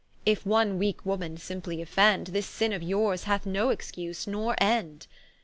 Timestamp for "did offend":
1.77-2.27